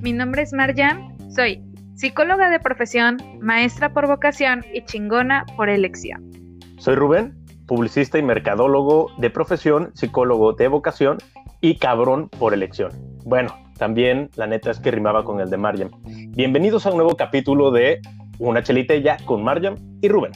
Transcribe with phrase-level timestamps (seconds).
[0.00, 1.62] Mi nombre es Marjan, soy
[1.94, 6.58] psicóloga de profesión, maestra por vocación y chingona por elección.
[6.78, 7.34] Soy Rubén,
[7.66, 11.18] publicista y mercadólogo de profesión, psicólogo de vocación
[11.60, 12.92] y cabrón por elección.
[13.24, 15.90] Bueno, también la neta es que rimaba con el de Marjan.
[16.30, 18.00] Bienvenidos a un nuevo capítulo de
[18.38, 20.32] Una chelita ya con Marjan y Rubén.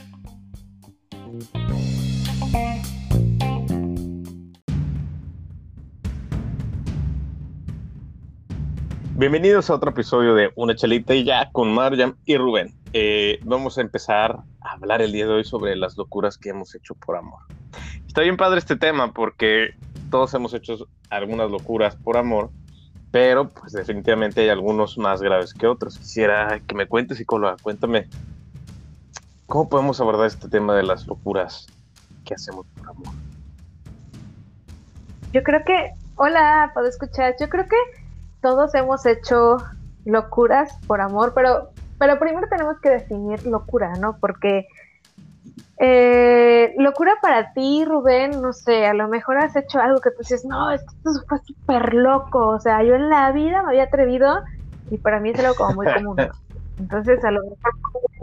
[9.23, 12.75] Bienvenidos a otro episodio de Una Chelita y ya con Marjam y Rubén.
[12.93, 16.75] Eh, vamos a empezar a hablar el día de hoy sobre las locuras que hemos
[16.75, 17.39] hecho por amor.
[18.05, 19.77] Está bien padre este tema porque
[20.11, 22.51] todos hemos hecho algunas locuras por amor,
[23.13, 25.99] pero pues definitivamente hay algunos más graves que otros.
[25.99, 28.09] Quisiera que me cuentes, psicóloga, cuéntame,
[29.47, 31.69] ¿cómo podemos abordar este tema de las locuras
[32.25, 33.15] que hacemos por amor?
[35.33, 38.02] Yo creo que, hola, puedo escuchar, yo creo que
[38.43, 39.57] todos hemos hecho
[40.05, 44.19] locuras por amor, pero, pero primero tenemos que definir locura, ¿no?
[44.19, 44.67] Porque
[45.79, 50.19] eh, locura para ti, Rubén, no sé, a lo mejor has hecho algo que tú
[50.19, 50.93] dices, no, esto
[51.29, 54.43] fue súper loco, o sea, yo en la vida me había atrevido
[54.91, 56.17] y para mí es algo como muy común.
[56.79, 57.73] Entonces, a lo mejor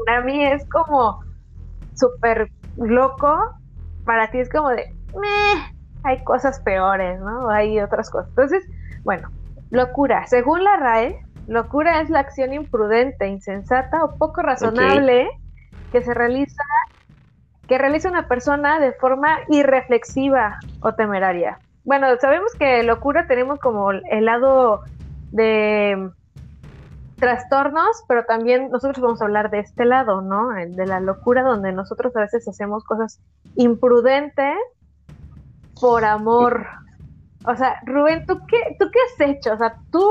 [0.05, 1.21] para mí es como
[1.95, 3.55] súper loco,
[4.05, 5.73] para ti es como de, meh,
[6.03, 7.49] hay cosas peores, ¿no?
[7.49, 8.29] Hay otras cosas.
[8.29, 8.63] Entonces,
[9.03, 9.29] bueno,
[9.71, 10.25] Locura.
[10.27, 15.29] Según la RAE, locura es la acción imprudente, insensata o poco razonable
[15.91, 16.63] que se realiza
[17.67, 21.59] que realiza una persona de forma irreflexiva o temeraria.
[21.83, 24.81] Bueno, sabemos que locura tenemos como el lado
[25.31, 26.09] de
[27.19, 30.49] trastornos, pero también nosotros vamos a hablar de este lado, ¿no?
[30.49, 33.19] De la locura donde nosotros a veces hacemos cosas
[33.55, 34.57] imprudentes
[35.79, 36.65] por amor,
[37.45, 39.53] o sea, Rubén, ¿tú qué, ¿tú qué has hecho?
[39.53, 40.05] O sea, tú,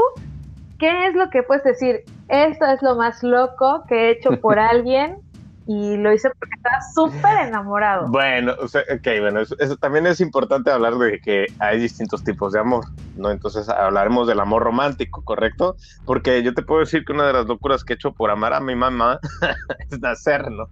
[0.79, 2.05] ¿qué es lo que puedes decir?
[2.29, 5.19] Esto es lo más loco que he hecho por alguien
[5.67, 8.09] y lo hice porque estaba súper enamorado.
[8.09, 12.55] Bueno, o sea, ok, bueno, eso, también es importante hablar de que hay distintos tipos
[12.55, 12.87] de amor,
[13.17, 13.31] ¿no?
[13.31, 15.77] Entonces hablaremos del amor romántico, ¿correcto?
[16.06, 18.55] Porque yo te puedo decir que una de las locuras que he hecho por amar
[18.55, 19.21] a mi mamá
[19.91, 20.71] es nacer, ¿no?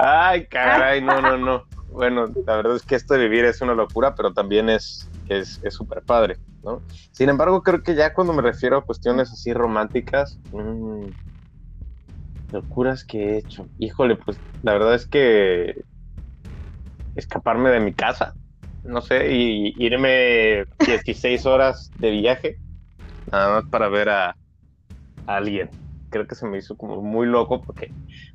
[0.00, 3.74] Ay, caray, no, no, no bueno, la verdad es que esto de vivir es una
[3.74, 5.10] locura, pero también es
[5.70, 6.84] súper es, padre, ¿no?
[7.12, 11.10] Sin embargo, creo que ya cuando me refiero a cuestiones así románticas, mmm,
[12.50, 13.70] locuras que he hecho.
[13.78, 15.74] Híjole, pues la verdad es que
[17.14, 18.36] escaparme de mi casa,
[18.82, 22.60] no sé, y irme 16 horas de viaje,
[23.26, 24.36] nada más para ver a, a
[25.26, 25.70] alguien.
[26.10, 27.94] Creo que se me hizo como muy loco porque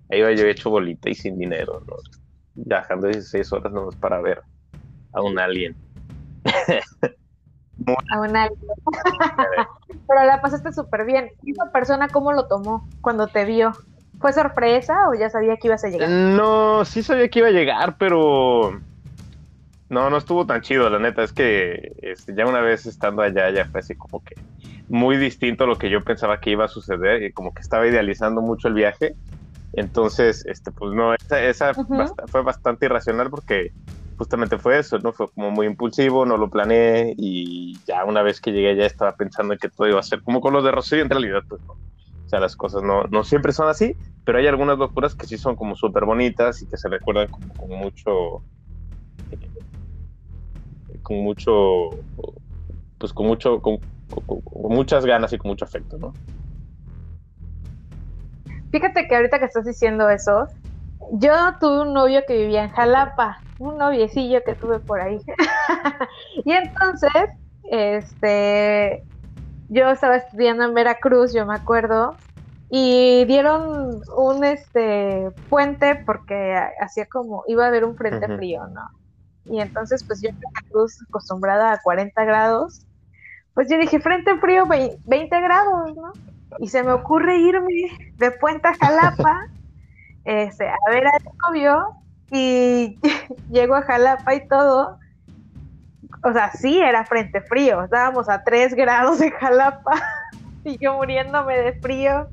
[0.09, 1.95] ahí iba yo hecho bolita y sin dinero, ¿no?
[2.55, 4.41] Viajando 16 horas nomás para ver
[5.13, 5.75] a un alien.
[8.11, 8.59] a un alien.
[10.07, 11.31] Pero la pasaste súper bien.
[11.43, 13.73] ¿Y esa persona cómo lo tomó cuando te vio?
[14.19, 16.09] ¿Fue sorpresa o ya sabía que ibas a llegar?
[16.09, 18.81] No, sí sabía que iba a llegar, pero
[19.89, 21.23] no, no estuvo tan chido, la neta.
[21.23, 24.35] Es que este, ya una vez estando allá, ya fue así como que
[24.89, 27.87] muy distinto a lo que yo pensaba que iba a suceder, y como que estaba
[27.87, 29.15] idealizando mucho el viaje.
[29.73, 31.73] Entonces, este, pues no, esa,
[32.27, 33.71] fue bastante irracional porque
[34.17, 35.13] justamente fue eso, ¿no?
[35.13, 39.15] Fue como muy impulsivo, no lo planeé y ya una vez que llegué ya estaba
[39.15, 41.61] pensando en que todo iba a ser como con los de Rocío, en realidad, pues
[41.67, 41.73] no.
[41.73, 45.37] O sea, las cosas no, no siempre son así, pero hay algunas locuras que sí
[45.37, 48.43] son como súper bonitas y que se recuerdan como con mucho,
[51.01, 51.89] con mucho,
[52.97, 53.79] pues con mucho, con
[54.69, 56.13] muchas ganas y con mucho afecto, ¿no?
[58.71, 60.47] Fíjate que ahorita que estás diciendo eso,
[61.13, 65.19] yo tuve un novio que vivía en Jalapa, un noviecillo que tuve por ahí.
[66.45, 67.11] y entonces,
[67.63, 69.03] este,
[69.69, 72.15] yo estaba estudiando en Veracruz, yo me acuerdo,
[72.69, 78.87] y dieron un este puente porque hacía como iba a haber un frente frío, ¿no?
[79.45, 82.85] Y entonces, pues yo en Veracruz acostumbrada a 40 grados,
[83.55, 86.11] pues yo dije, frente frío 20 grados, ¿no?
[86.57, 89.47] Y se me ocurre irme de Puente a Jalapa
[90.25, 91.95] este, a ver al novio
[92.31, 92.99] y
[93.51, 94.99] llego a Jalapa y todo.
[96.23, 100.01] O sea, sí era frente frío, estábamos a 3 grados en Jalapa
[100.65, 102.27] y yo muriéndome de frío.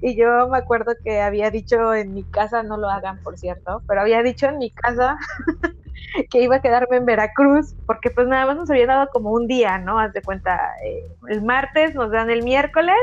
[0.00, 3.82] Y yo me acuerdo que había dicho en mi casa, no lo hagan por cierto,
[3.86, 5.18] pero había dicho en mi casa
[6.30, 9.46] que iba a quedarme en Veracruz, porque pues nada más nos había dado como un
[9.46, 9.98] día, ¿no?
[9.98, 12.96] Haz de cuenta, eh, el martes nos dan el miércoles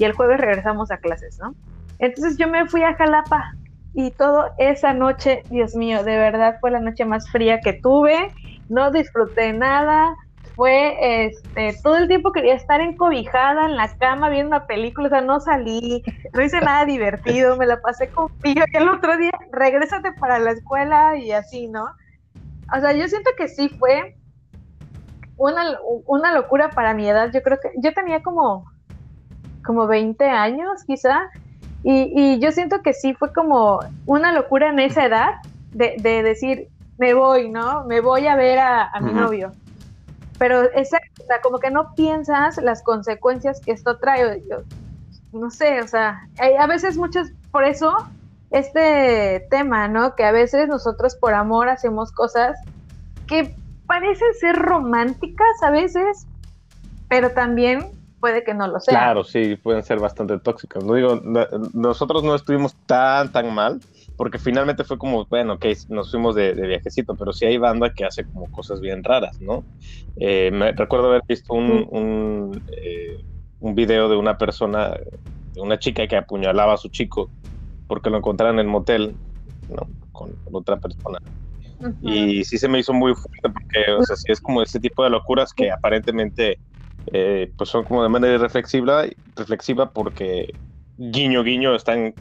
[0.00, 1.54] y el jueves regresamos a clases, ¿no?
[1.98, 3.52] Entonces yo me fui a Jalapa
[3.92, 8.32] y todo esa noche, Dios mío, de verdad fue la noche más fría que tuve,
[8.70, 10.16] no disfruté nada,
[10.56, 15.10] fue, este, todo el tiempo quería estar encobijada en la cama viendo una película, o
[15.10, 19.32] sea, no salí, no hice nada divertido, me la pasé contigo y el otro día,
[19.52, 21.84] regrésate para la escuela y así, ¿no?
[22.74, 24.16] O sea, yo siento que sí fue
[25.36, 28.64] una, una locura para mi edad, yo creo que yo tenía como,
[29.64, 31.30] como 20 años quizá,
[31.82, 35.30] y, y yo siento que sí fue como una locura en esa edad
[35.72, 36.68] de, de decir,
[37.00, 37.84] me voy, ¿no?
[37.84, 39.52] Me voy a ver a, mi novio.
[40.38, 44.42] Pero exacto, o sea, como que no piensas las consecuencias que esto trae.
[44.50, 44.58] Yo,
[45.32, 46.28] no sé, o sea,
[46.58, 47.96] a veces muchas, por eso
[48.50, 50.14] este tema, ¿no?
[50.14, 52.58] Que a veces nosotros por amor hacemos cosas
[53.26, 53.54] que
[53.86, 56.26] parecen ser románticas a veces,
[57.08, 57.86] pero también
[58.20, 58.92] puede que no lo sea.
[58.92, 60.84] Claro, sí, pueden ser bastante tóxicas.
[60.84, 61.20] No digo,
[61.72, 63.80] nosotros no estuvimos tan, tan mal,
[64.16, 68.04] porque finalmente fue como, bueno, ok, nos fuimos de, viajecito, pero sí hay banda que
[68.04, 69.64] hace como cosas bien raras, ¿no?
[70.16, 73.24] Eh, me recuerdo haber visto un, un, eh,
[73.60, 74.90] un, video de una persona,
[75.54, 77.30] de una chica que apuñalaba a su chico
[77.90, 79.16] porque lo encontraron en el motel,
[79.68, 79.88] ¿no?
[80.12, 81.18] Con, otra persona.
[82.02, 85.02] Y sí se me hizo muy fuerte porque, o sea, sí es como ese tipo
[85.02, 86.58] de locuras que aparentemente
[87.12, 89.04] eh, pues son como de manera reflexiva,
[89.36, 90.54] reflexiva porque
[90.98, 92.14] guiño guiño están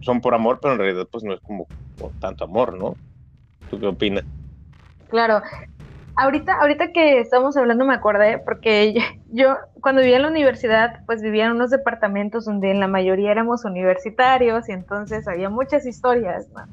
[0.00, 1.66] son por amor, pero en realidad pues no es como
[1.98, 2.94] por tanto amor, ¿no?
[3.70, 4.24] ¿Tú qué opinas?
[5.08, 5.42] Claro.
[6.16, 9.00] Ahorita, ahorita que estamos hablando me acordé, porque
[9.30, 13.30] yo, cuando vivía en la universidad, pues vivía en unos departamentos donde en la mayoría
[13.30, 16.64] éramos universitarios y entonces había muchas historias, ¿no?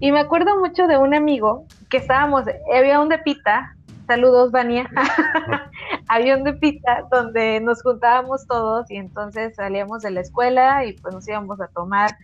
[0.00, 2.44] Y me acuerdo mucho de un amigo que estábamos,
[2.74, 3.76] había un de pita,
[4.06, 4.88] saludos Vania,
[6.12, 11.14] avión de pita donde nos juntábamos todos y entonces salíamos de la escuela y pues
[11.14, 12.16] nos íbamos a tomar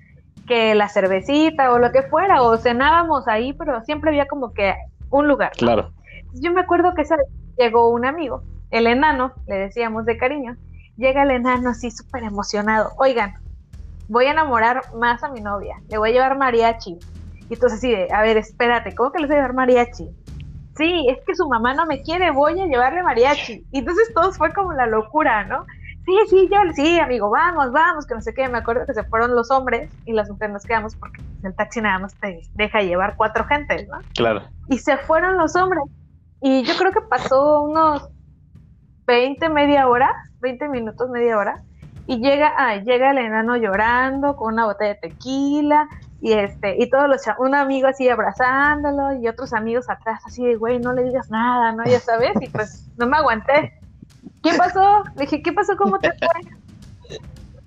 [0.46, 4.75] que la cervecita o lo que fuera o cenábamos ahí, pero siempre había como que
[5.11, 5.52] un lugar.
[5.52, 5.93] Claro.
[6.35, 7.05] Yo me acuerdo que
[7.56, 10.56] llegó un amigo, el enano, le decíamos de cariño,
[10.96, 13.34] llega el enano así súper emocionado, oigan,
[14.08, 16.99] voy a enamorar más a mi novia, le voy a llevar mariachi.
[17.49, 20.11] Y entonces así de, a ver, espérate, ¿cómo que le voy a llevar mariachi?
[20.79, 23.67] Sí, es que su mamá no me quiere, voy a llevarle mariachi.
[23.73, 25.67] Y entonces todo fue como la locura, ¿no?
[26.07, 28.49] Sí, sí, yo, sí, amigo, vamos, vamos, que no sé qué.
[28.49, 31.83] Me acuerdo que se fueron los hombres y las mujeres nos quedamos porque el taxi
[31.83, 33.99] nada más te deja llevar cuatro gentes, ¿no?
[34.15, 34.49] Claro.
[34.69, 35.83] Y se fueron los hombres.
[36.41, 38.09] Y yo creo que pasó unos
[39.07, 40.11] 20, media hora,
[40.41, 41.63] 20 minutos, media hora.
[42.07, 45.89] Y llega, ah, llega el enano llorando con una botella de tequila
[46.20, 50.56] y este y todos los un amigo así abrazándolo y otros amigos atrás así de
[50.56, 53.73] güey no le digas nada no ya sabes y pues no me aguanté
[54.43, 55.05] ¿qué pasó?
[55.15, 55.76] le dije ¿qué pasó?
[55.76, 56.59] ¿cómo te fue?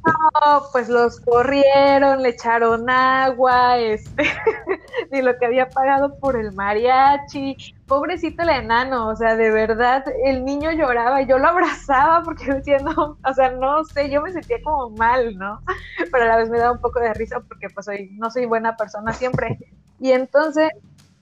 [0.04, 4.24] No, pues los corrieron, le echaron agua, este,
[5.18, 7.58] y lo que había pagado por el mariachi.
[7.88, 12.46] Pobrecito el enano, o sea, de verdad, el niño lloraba y yo lo abrazaba porque
[12.54, 15.62] decía, no, o sea, no sé, yo me sentía como mal, ¿no?
[16.12, 18.46] Pero a la vez me daba un poco de risa porque pues soy, no soy
[18.46, 19.58] buena persona siempre.
[20.00, 20.70] Y entonces,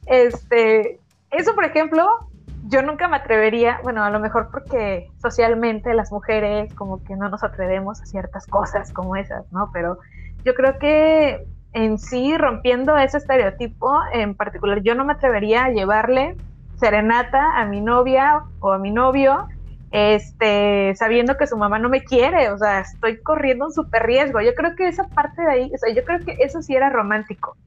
[0.05, 0.99] este,
[1.31, 2.29] eso por ejemplo,
[2.67, 7.29] yo nunca me atrevería, bueno, a lo mejor porque socialmente las mujeres como que no
[7.29, 9.71] nos atrevemos a ciertas cosas como esas, ¿no?
[9.73, 9.97] Pero
[10.43, 15.69] yo creo que en sí, rompiendo ese estereotipo, en particular, yo no me atrevería a
[15.69, 16.35] llevarle
[16.75, 19.47] serenata a mi novia o a mi novio,
[19.91, 24.41] este, sabiendo que su mamá no me quiere, o sea, estoy corriendo un súper riesgo.
[24.41, 26.89] Yo creo que esa parte de ahí, o sea, yo creo que eso sí era
[26.89, 27.57] romántico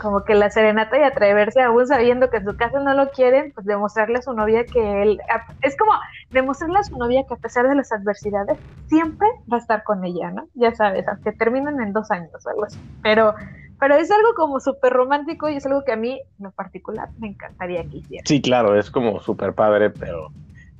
[0.00, 3.52] como que la serenata y atreverse aún sabiendo que en su casa no lo quieren,
[3.54, 5.20] pues demostrarle a su novia que él,
[5.62, 5.92] es como
[6.30, 10.04] demostrarle a su novia que a pesar de las adversidades, siempre va a estar con
[10.04, 10.48] ella, ¿no?
[10.54, 12.78] Ya sabes, aunque terminen en dos años o algo así.
[13.02, 13.34] Pero,
[13.80, 17.08] pero es algo como súper romántico y es algo que a mí, en lo particular,
[17.18, 18.24] me encantaría que hiciera.
[18.26, 20.28] Sí, claro, es como súper padre, pero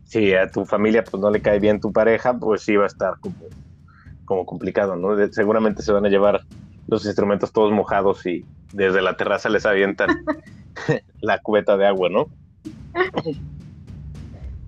[0.04, 2.88] si a tu familia pues no le cae bien tu pareja, pues sí va a
[2.88, 3.36] estar como,
[4.24, 5.16] como complicado, ¿no?
[5.32, 6.40] seguramente se van a llevar
[6.86, 10.24] los instrumentos todos mojados y desde la terraza les avientan
[11.20, 12.26] la cubeta de agua, ¿no?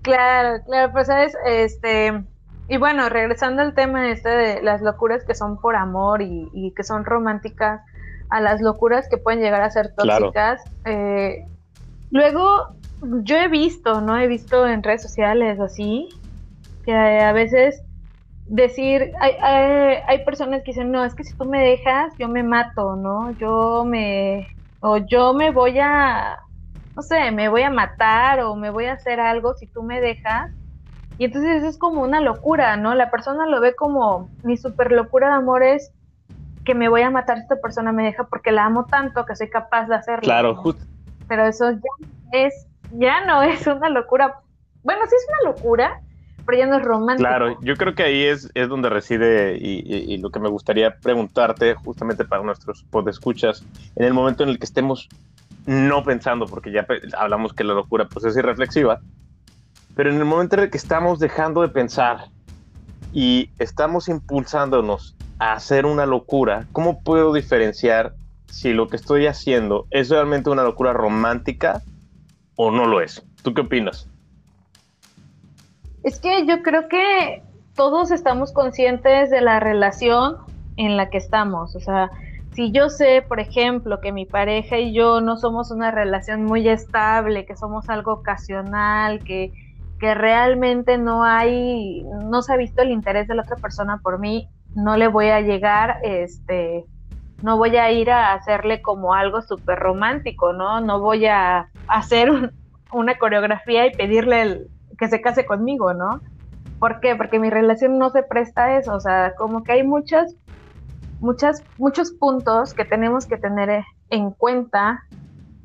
[0.01, 2.23] Claro, claro, pues sabes, este,
[2.69, 6.83] y bueno, regresando al tema este de las locuras que son por amor y, que
[6.83, 7.81] son románticas,
[8.29, 11.45] a las locuras que pueden llegar a ser tóxicas, eh,
[12.11, 14.17] luego yo he visto, ¿no?
[14.17, 16.09] He visto en redes sociales así,
[16.83, 17.83] que a veces
[18.47, 19.33] decir, hay,
[20.07, 23.35] hay, personas que dicen, no, es que si tú me dejas, yo me mato, ¿no?
[23.37, 24.47] Yo me,
[24.79, 26.37] o yo me voy a,
[26.95, 30.01] no sé, me voy a matar o me voy a hacer algo si tú me
[30.01, 30.51] dejas.
[31.17, 32.93] Y entonces es como una locura, ¿no?
[32.95, 35.91] La persona lo ve como mi super locura de amor es
[36.63, 39.35] que me voy a matar si esta persona me deja porque la amo tanto que
[39.35, 40.23] soy capaz de hacerlo.
[40.23, 40.83] Claro, justo.
[41.27, 44.41] Pero eso ya es, ya no es una locura
[44.87, 46.01] bueno, sí es una locura,
[46.47, 47.27] pero no es romántico.
[47.27, 51.75] Claro, yo creo que ahí es, es donde reside y, lo que me gustaría preguntarte
[51.75, 53.63] justamente para nuestros podescuchas,
[53.95, 55.09] en el momento en el que estemos
[55.65, 56.87] no pensando, porque ya
[57.17, 59.01] hablamos que la locura pues es irreflexiva,
[59.95, 62.29] pero en el momento en el que estamos dejando de pensar
[63.13, 68.13] y estamos impulsándonos a hacer una locura, ¿cómo puedo diferenciar
[68.45, 71.81] si lo que estoy haciendo es realmente una locura romántica
[72.55, 73.23] o no lo es?
[73.43, 74.07] ¿Tú qué opinas?
[76.03, 77.43] Es que yo creo que
[77.75, 80.37] todos estamos conscientes de la relación
[80.77, 81.75] en la que estamos.
[81.75, 82.11] O sea,
[82.53, 86.67] si yo sé, por ejemplo, que mi pareja y yo no somos una relación muy
[86.67, 89.51] estable, que somos algo ocasional, que,
[89.99, 94.19] que realmente no hay, no se ha visto el interés de la otra persona por
[94.19, 96.85] mí, no le voy a llegar, este,
[97.43, 100.81] no voy a ir a hacerle como algo súper romántico, ¿no?
[100.81, 102.31] No voy a hacer
[102.91, 106.21] una coreografía y pedirle el, que se case conmigo, ¿no?
[106.79, 107.15] ¿Por qué?
[107.15, 110.35] Porque mi relación no se presta a eso, o sea, como que hay muchas,
[111.19, 115.03] muchas, muchos puntos que tenemos que tener en cuenta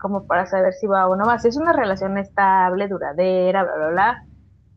[0.00, 1.38] como para saber si va o no va.
[1.38, 4.24] Si es una relación estable, duradera, bla, bla, bla,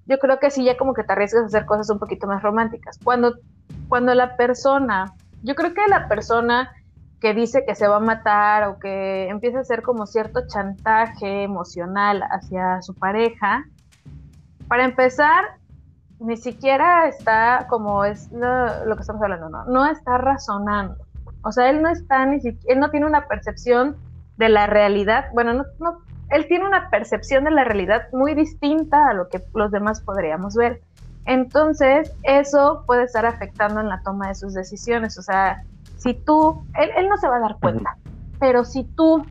[0.06, 2.44] yo creo que sí ya como que te arriesgas a hacer cosas un poquito más
[2.44, 3.00] románticas.
[3.04, 3.36] Cuando,
[3.90, 6.72] cuando la persona, yo creo que la persona
[7.20, 11.44] que dice que se va a matar o que empieza a hacer como cierto chantaje
[11.44, 13.66] emocional hacia su pareja,
[14.68, 15.44] para empezar,
[16.20, 19.66] ni siquiera está como es lo, que estamos hablando, ¿no?
[19.66, 20.96] No está razonando.
[21.44, 23.98] O sea, él no está ni siquiera, él no tiene una percepción
[24.38, 25.26] de la realidad.
[25.34, 29.44] Bueno, no, no, él tiene una percepción de la realidad muy distinta a lo que
[29.54, 30.82] los demás podríamos ver.
[31.26, 35.18] Entonces, eso puede estar afectando en la toma de sus decisiones.
[35.18, 35.64] O sea,
[35.98, 37.98] si tú, él, él no se va a dar cuenta,
[38.40, 39.26] pero si tú,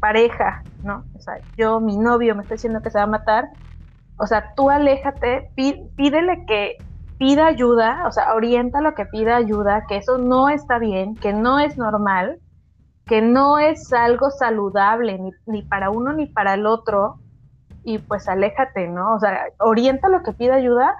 [0.00, 1.04] pareja, ¿no?
[1.14, 3.48] O sea, yo, mi novio, me está diciendo que se va a matar,
[4.18, 6.76] o sea, tú aléjate, pídele que
[7.18, 11.32] pida ayuda, o sea, orienta lo que pida ayuda, que eso no está bien, que
[11.32, 12.38] no es normal,
[13.06, 17.18] que no es algo saludable ni, ni para uno ni para el otro,
[17.84, 19.14] y pues aléjate, ¿no?
[19.14, 20.94] O sea, orienta lo que pida ayuda,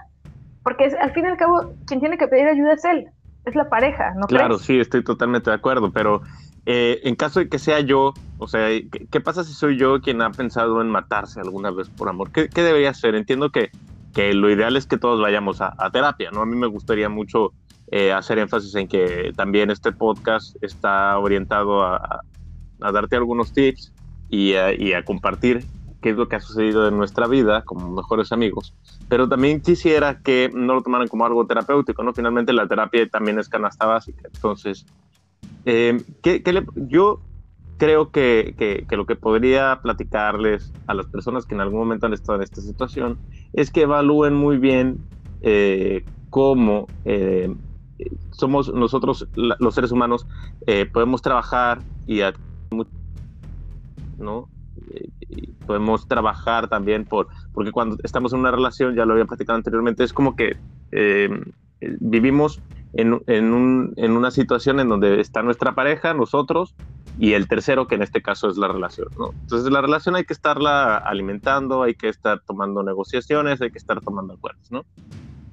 [0.62, 3.08] porque al fin y al cabo quien tiene que pedir ayuda es él,
[3.44, 4.26] es la pareja, ¿no?
[4.26, 6.22] Claro, sí, estoy totalmente de acuerdo, pero
[6.64, 8.68] eh, en caso de que sea yo, o sea,
[9.10, 12.30] ¿qué, pasa si soy yo quien ha pensado en matarse alguna vez por amor?
[12.32, 13.14] ¿Qué, debería hacer?
[13.14, 13.70] Entiendo que,
[14.12, 16.42] que, lo ideal es que todos vayamos a, terapia, ¿no?
[16.42, 17.52] A mí me gustaría mucho
[17.90, 22.20] eh, hacer énfasis en que también este podcast está orientado a,
[22.78, 23.94] darte algunos tips
[24.28, 25.64] y a, compartir
[26.02, 28.74] qué es lo que ha sucedido en nuestra vida como mejores amigos.
[29.08, 32.12] Pero también quisiera que no lo tomaran como algo terapéutico, ¿no?
[32.12, 34.28] Finalmente la terapia también es canasta básica.
[34.32, 34.84] Entonces,
[35.64, 36.04] eh,
[36.76, 37.20] yo
[37.78, 42.36] creo que, lo que podría platicarles a las personas que en algún momento han estado
[42.36, 43.18] en esta situación
[43.52, 44.98] es que evalúen muy bien
[45.42, 47.54] eh, cómo eh,
[48.30, 50.26] somos nosotros, los seres humanos,
[50.92, 52.20] podemos trabajar y,
[54.18, 54.48] ¿no?
[55.66, 60.04] podemos trabajar también por, porque cuando estamos en una relación, ya lo había platicado anteriormente,
[60.04, 60.56] es como que
[62.00, 62.60] vivimos
[62.92, 66.74] en, en, un, en una situación en donde está nuestra pareja, nosotros,
[67.18, 69.08] y el tercero, que en este caso es la relación.
[69.18, 69.30] ¿no?
[69.42, 74.00] Entonces, la relación hay que estarla alimentando, hay que estar tomando negociaciones, hay que estar
[74.00, 74.70] tomando acuerdos.
[74.70, 74.84] ¿no?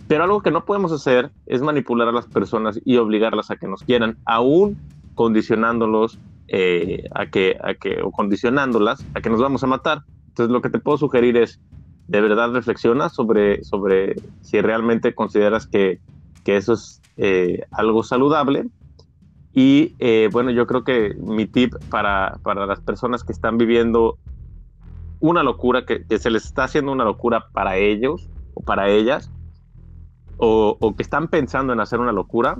[0.07, 3.67] Pero algo que no podemos hacer es manipular a las personas y obligarlas a que
[3.67, 4.77] nos quieran, aún
[5.15, 10.03] condicionándolos eh, a, que, a que, o condicionándolas a que nos vamos a matar.
[10.27, 11.61] Entonces, lo que te puedo sugerir es,
[12.07, 16.01] de verdad reflexiona sobre, sobre si realmente consideras que,
[16.43, 18.65] que eso es eh, algo saludable.
[19.53, 24.17] Y eh, bueno, yo creo que mi tip para, para, las personas que están viviendo
[25.19, 29.31] una locura, que, se les está haciendo una locura para ellos o para ellas,
[30.37, 32.57] o, que están pensando en hacer una locura,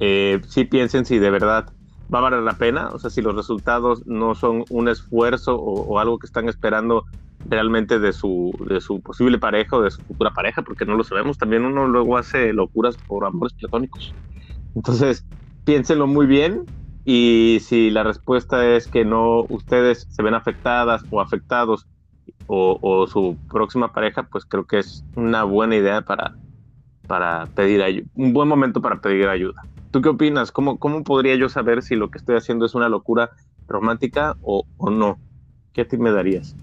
[0.00, 1.72] eh, si piensen si de verdad
[2.12, 5.98] va a valer la pena, o sea, si los resultados no son un esfuerzo o
[5.98, 7.04] algo que están esperando
[7.48, 11.04] realmente de su, de su posible pareja o de su futura pareja, porque no lo
[11.04, 11.38] sabemos.
[11.38, 14.14] También uno luego hace locuras por amores platónicos.
[14.74, 15.24] Entonces,
[15.66, 16.64] piénsenlo muy bien
[17.04, 21.86] y si la respuesta es que no, ustedes se ven afectadas o afectados
[22.46, 26.36] o, su próxima pareja, pues creo que es una buena idea para,
[27.08, 29.62] para pedir ayuda, un buen momento para pedir ayuda.
[29.90, 30.52] ¿Tú qué opinas?
[30.52, 33.30] ¿Cómo, ¿Cómo podría yo saber si lo que estoy haciendo es una locura
[33.66, 35.18] romántica o, o no?
[35.72, 36.54] ¿Qué ti me darías?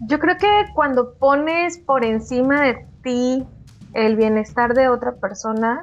[0.00, 3.44] Yo creo que cuando pones por encima de ti
[3.94, 5.80] el bienestar de otra persona,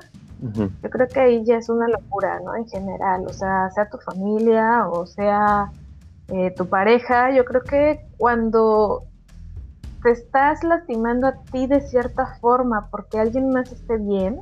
[0.52, 2.56] yo creo que ahí ya es una locura, ¿no?
[2.56, 5.72] En general, o sea, sea tu familia o sea
[6.28, 9.04] eh, tu pareja, yo creo que cuando
[10.02, 14.42] te estás lastimando a ti de cierta forma porque alguien más esté bien,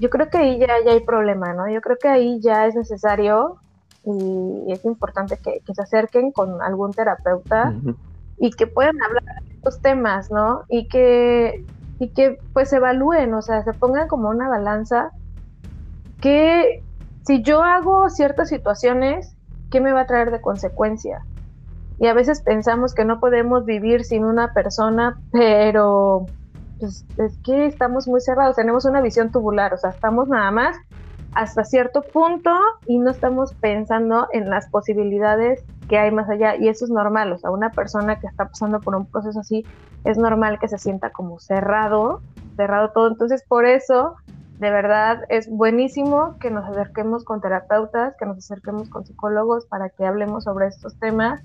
[0.00, 1.68] yo creo que ahí ya, ya hay problema, ¿no?
[1.68, 3.58] Yo creo que ahí ya es necesario
[4.04, 7.74] y es importante que, se acerquen con algún terapeuta
[8.38, 10.62] y que puedan hablar de estos temas, ¿no?
[10.68, 11.64] Y que,
[11.98, 15.10] y que pues evalúen, o sea, se pongan como una balanza
[16.20, 16.82] que
[17.26, 19.34] si yo hago ciertas situaciones,
[19.70, 21.24] ¿qué me va a traer de consecuencia?
[21.98, 26.26] Y a veces pensamos que no podemos vivir sin una persona, pero
[26.78, 30.76] pues, es que estamos muy cerrados, tenemos una visión tubular, o sea, estamos nada más
[31.34, 32.50] hasta cierto punto
[32.86, 37.32] y no estamos pensando en las posibilidades que hay más allá y eso es normal,
[37.32, 39.64] o sea, una persona que está pasando por un proceso así
[40.04, 42.20] es normal que se sienta como cerrado,
[42.56, 44.16] cerrado todo, entonces por eso
[44.58, 49.90] de verdad es buenísimo que nos acerquemos con terapeutas, que nos acerquemos con psicólogos para
[49.90, 51.42] que hablemos sobre estos temas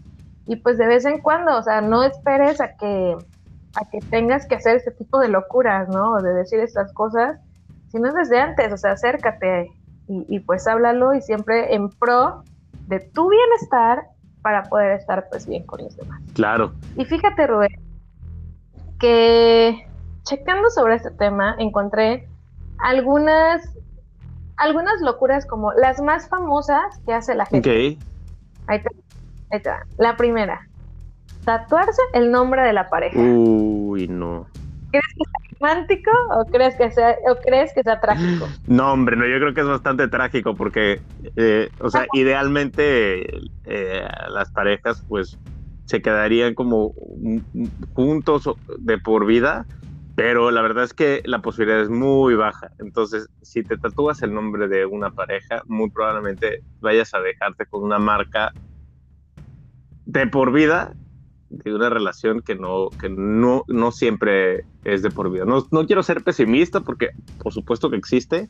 [0.48, 3.18] y pues de vez en cuando, o sea, no esperes a que
[3.76, 6.12] a que tengas que hacer este tipo de locuras, ¿no?
[6.14, 7.40] O de decir estas cosas,
[7.90, 9.72] sino desde antes, o sea, acércate
[10.08, 12.44] y, pues háblalo y siempre en pro
[12.88, 14.04] de tu bienestar
[14.42, 16.22] para poder estar pues bien con los demás.
[16.34, 16.74] Claro.
[16.98, 17.80] Y fíjate, Rubén,
[19.00, 19.88] que
[20.24, 22.28] checando sobre este tema encontré
[22.80, 23.78] algunas
[24.58, 27.70] algunas locuras como las más famosas que hace la gente.
[27.70, 28.04] Ok.
[28.68, 29.86] Ahí ahí está.
[29.98, 30.68] La primera,
[31.46, 33.20] tatuarse el nombre de la pareja.
[33.20, 34.46] Uy, no.
[34.92, 38.48] ¿Crees que sea romántico o crees que sea, o crees que sea trágico?
[38.68, 41.02] No, hombre, no, yo creo que es bastante trágico porque,
[41.36, 43.26] eh, o sea, idealmente
[43.64, 45.40] eh, las parejas pues
[45.86, 46.94] se quedarían como
[47.94, 49.68] juntos de por vida,
[50.16, 52.72] pero la verdad es que la posibilidad es muy baja.
[52.80, 57.84] Entonces, si te tatúas el nombre de una pareja, muy probablemente vayas a dejarte con
[57.84, 58.54] una marca
[60.06, 60.94] de por vida
[61.52, 65.46] de una relación que no, que no, no siempre es de por vida.
[65.46, 67.10] No, no quiero ser pesimista porque
[67.42, 68.50] por supuesto que existe.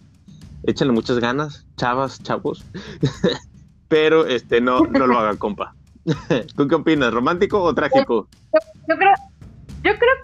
[0.63, 2.63] Échenle muchas ganas, chavas, chavos.
[3.87, 5.75] Pero este no, no lo hagan, compa.
[6.55, 7.13] ¿Tú qué opinas?
[7.13, 8.27] ¿Romántico o trágico?
[8.87, 9.13] Yo, creo,
[9.83, 10.15] yo creo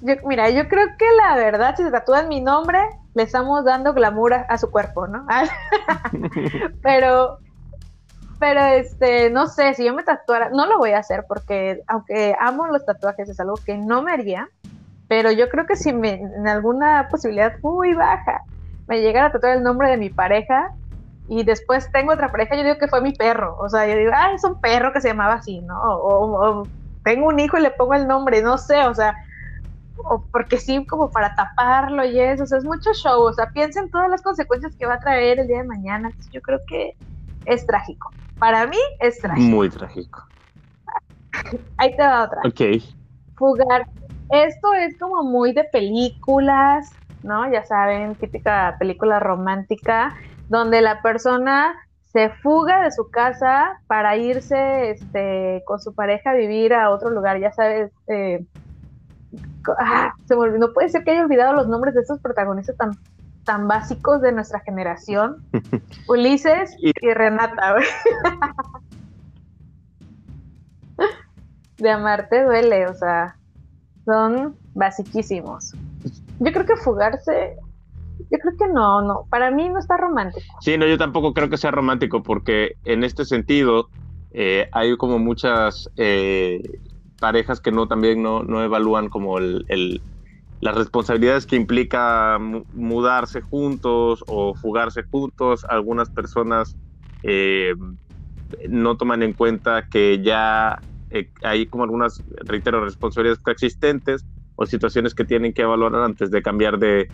[0.00, 0.20] que.
[0.26, 2.78] mira, yo creo que la verdad, si se tatúan mi nombre,
[3.14, 5.26] le estamos dando glamour a su cuerpo, ¿no?
[6.82, 7.38] Pero
[8.40, 12.34] pero este, no sé, si yo me tatuara, no lo voy a hacer porque aunque
[12.40, 14.48] amo los tatuajes es algo que no me haría,
[15.08, 18.42] pero yo creo que si me, en alguna posibilidad muy baja
[18.88, 20.72] me llegara a tatuar el nombre de mi pareja
[21.28, 24.10] y después tengo otra pareja, yo digo que fue mi perro, o sea, yo digo,
[24.14, 25.78] ah, es un perro que se llamaba así, ¿no?
[25.80, 26.66] O,
[27.04, 29.14] tengo un hijo y le pongo el nombre, no sé, o sea,
[29.96, 33.90] o porque sí, como para taparlo y eso, o es mucho show, o sea, piensen
[33.90, 36.96] todas las consecuencias que va a traer el día de mañana, yo creo que
[37.44, 38.10] es trágico.
[38.40, 39.48] Para mí es trágico.
[39.48, 40.26] Muy trágico.
[41.76, 42.40] Ahí te va otra.
[42.44, 42.82] Ok.
[43.36, 43.86] Fugar.
[44.30, 46.90] Esto es como muy de películas,
[47.22, 47.50] ¿no?
[47.52, 50.16] Ya saben, típica película romántica,
[50.48, 51.74] donde la persona
[52.12, 57.10] se fuga de su casa para irse este, con su pareja a vivir a otro
[57.10, 57.92] lugar, ya sabes.
[58.06, 58.44] Eh,
[59.78, 60.68] ah, se me olvidó.
[60.68, 62.92] No puede ser que haya olvidado los nombres de estos protagonistas tan
[63.44, 65.44] tan básicos de nuestra generación,
[66.08, 67.76] Ulises y, Renata.
[71.78, 73.36] de amarte duele, o sea,
[74.04, 75.74] son basiquísimos.
[76.38, 77.56] Yo creo que fugarse,
[78.30, 80.58] yo creo que no, no, para mí no está romántico.
[80.60, 83.88] Sí, no, yo tampoco creo que sea romántico porque en este sentido
[84.32, 86.80] eh, hay como muchas eh,
[87.20, 90.00] parejas que no también no, no evalúan como el,
[90.60, 92.38] las responsabilidades que implica
[92.74, 95.64] mudarse juntos o fugarse juntos.
[95.68, 96.76] Algunas personas
[97.22, 97.74] eh,
[98.68, 100.78] no toman en cuenta que ya
[101.10, 104.24] eh, hay como algunas, reitero, responsabilidades preexistentes
[104.56, 107.08] o situaciones que tienen que evaluar antes de cambiar de,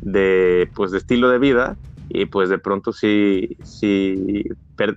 [0.00, 1.76] de, pues, de estilo de vida
[2.08, 4.44] y pues de pronto sí, sí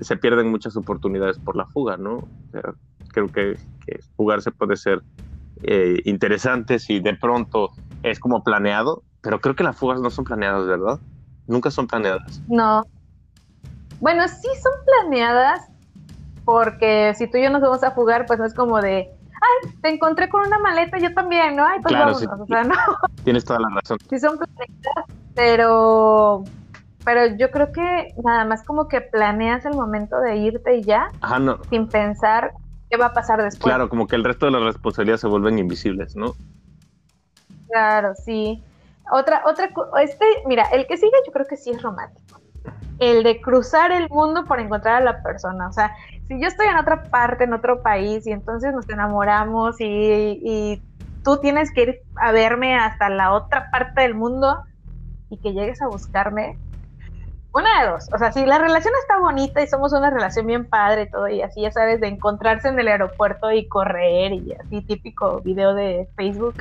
[0.02, 2.28] se pierden muchas oportunidades por la fuga, ¿no?
[3.08, 5.02] creo que, que, fugarse puede ser
[5.64, 7.72] eh, interesante si de pronto
[8.12, 11.00] es como planeado, pero creo que las fugas no son planeadas, ¿verdad?
[11.48, 12.42] Nunca son planeadas.
[12.48, 12.84] No.
[14.00, 15.68] Bueno, sí son planeadas
[16.44, 19.72] porque si tú y yo nos vamos a fugar, pues no es como de, ay,
[19.82, 21.66] te encontré con una maleta, yo también, ¿no?
[21.66, 22.26] Ay, pues claro, sí.
[22.26, 22.76] o sea, no.
[23.24, 23.98] Tienes toda la razón.
[24.10, 26.44] Sí son planeadas, pero
[27.04, 31.12] pero yo creo que nada más como que planeas el momento de irte y ya,
[31.22, 31.60] Ajá, no.
[31.70, 32.52] sin pensar
[32.90, 33.64] qué va a pasar después.
[33.64, 36.34] Claro, como que el resto de las responsabilidades se vuelven invisibles, ¿no?
[37.76, 38.64] Claro, sí.
[39.12, 39.70] Otra, otra,
[40.02, 42.40] este, mira, el que sigue yo creo que sí es romántico.
[43.00, 45.68] El de cruzar el mundo por encontrar a la persona.
[45.68, 45.94] O sea,
[46.30, 49.86] si yo estoy en otra parte, en otro país, y entonces nos enamoramos y,
[50.42, 50.82] y
[51.26, 54.64] tú tienes que ir a verme hasta la otra parte del mundo
[55.30, 56.58] y que llegues a buscarme,
[57.52, 58.10] una de dos.
[58.14, 61.28] O sea, si la relación está bonita y somos una relación bien padre y todo,
[61.28, 65.74] y así, ya sabes, de encontrarse en el aeropuerto y correr y así, típico video
[65.74, 66.56] de Facebook.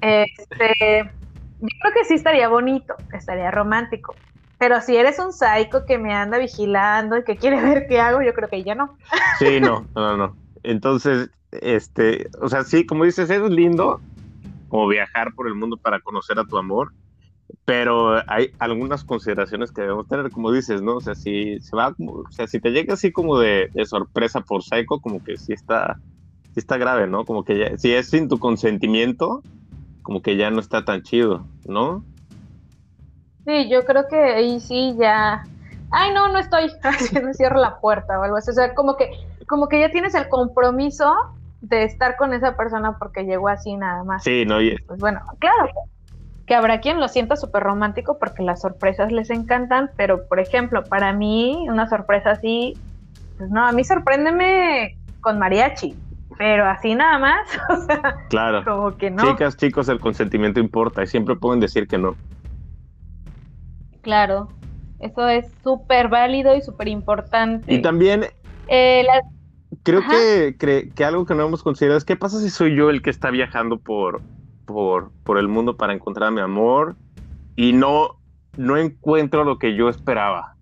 [0.00, 1.12] Este,
[1.60, 4.14] yo creo que sí estaría bonito, estaría romántico.
[4.58, 8.22] Pero si eres un psycho que me anda vigilando y que quiere ver qué hago,
[8.22, 8.96] yo creo que ya no.
[9.38, 10.36] Sí, no, no, no.
[10.62, 14.00] Entonces, este, o sea, sí, como dices, es lindo
[14.68, 16.92] como viajar por el mundo para conocer a tu amor,
[17.64, 20.96] pero hay algunas consideraciones que debemos tener, como dices, ¿no?
[20.96, 24.62] O sea, si se va, o sea, si te llega así como de, sorpresa por
[24.62, 25.98] Psycho, como que sí está,
[26.52, 27.24] sí está grave, ¿no?
[27.24, 29.42] Como que ya, si es sin tu consentimiento,
[30.10, 32.02] como que ya no está tan chido, ¿no?
[33.46, 35.44] Sí, yo creo que ahí sí ya.
[35.92, 36.68] Ay, no, no estoy.
[37.22, 38.50] me cierro la puerta o algo así.
[38.50, 39.08] O sea, como que,
[39.46, 41.14] como que ya tienes el compromiso
[41.60, 44.24] de estar con esa persona porque llegó así nada más.
[44.24, 44.76] Sí, no, y...
[44.88, 45.68] Pues bueno, claro,
[46.44, 50.82] que habrá quien lo sienta súper romántico porque las sorpresas les encantan, pero por ejemplo,
[50.82, 52.76] para mí una sorpresa así,
[53.38, 55.94] pues no, a mí sorpréndeme con mariachi,
[56.40, 58.64] pero así nada más, o sea, claro.
[58.64, 59.22] como que no.
[59.30, 62.16] Chicas, chicos, el consentimiento importa y siempre pueden decir que no.
[64.00, 64.48] Claro,
[65.00, 67.70] eso es súper válido y súper importante.
[67.70, 68.24] Y también...
[68.68, 69.04] Eh,
[69.82, 70.56] creo que,
[70.94, 73.30] que algo que no hemos considerado es qué pasa si soy yo el que está
[73.30, 74.22] viajando por,
[74.64, 76.96] por, por el mundo para encontrar a mi amor
[77.54, 78.18] y no,
[78.56, 80.56] no encuentro lo que yo esperaba.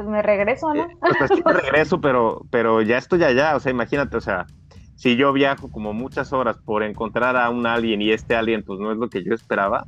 [0.00, 0.88] Pues me regreso, ¿no?
[0.98, 4.46] pues sí me regreso, pero, pero ya estoy allá, o sea, imagínate, o sea,
[4.96, 8.80] si yo viajo como muchas horas por encontrar a un alien y este alien pues
[8.80, 9.84] no es lo que yo esperaba,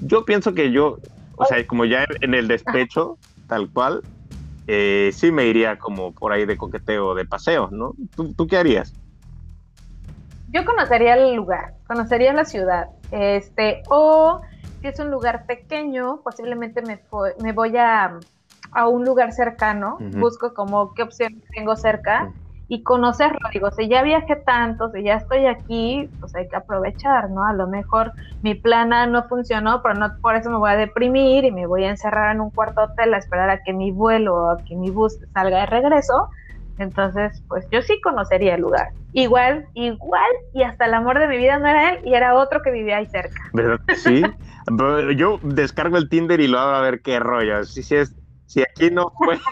[0.00, 0.98] yo pienso que yo,
[1.36, 4.02] o sea, como ya en el despecho, tal cual,
[4.66, 7.94] eh, sí me iría como por ahí de coqueteo, de paseo, ¿no?
[8.16, 8.94] ¿Tú, ¿Tú, qué harías?
[10.48, 14.40] Yo conocería el lugar, conocería la ciudad, este, o
[14.80, 17.00] si es un lugar pequeño, posiblemente me,
[17.40, 18.18] me voy a,
[18.76, 22.32] a, un lugar cercano, busco como qué opciones tengo cerca
[22.68, 23.38] y conocerlo.
[23.52, 27.46] Digo, si ya viajé tanto, si ya estoy aquí, pues hay que aprovechar, ¿no?
[27.46, 28.12] A lo mejor
[28.42, 31.66] mi plan A no funcionó, pero no por eso me voy a deprimir y me
[31.66, 34.58] voy a encerrar en un cuarto hotel a esperar a que mi vuelo o a
[34.66, 36.28] que mi bus salga de regreso.
[36.78, 38.88] Entonces, pues yo sí conocería el lugar.
[39.12, 42.60] Igual, igual, y hasta el amor de mi vida no era él, y era otro
[42.60, 43.40] que vivía ahí cerca.
[43.54, 44.22] ¿Verdad sí?
[45.16, 47.64] yo descargo el Tinder y lo hago a ver qué rollo.
[47.64, 48.14] Si, si, es,
[48.46, 49.38] si aquí no fue...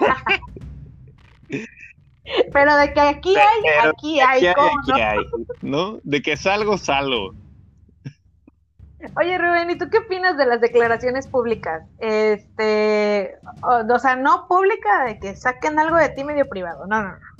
[2.52, 4.46] Pero de que aquí hay, aquí hay.
[4.46, 5.18] Aquí, ¿cómo hay,
[5.60, 6.00] no?
[6.04, 7.34] De que salgo, salgo.
[9.18, 11.82] Oye, Rubén, ¿y tú qué opinas de las declaraciones públicas?
[11.98, 17.10] Este, o, sea, no pública de que saquen algo de ti medio privado, no, no,
[17.10, 17.34] no.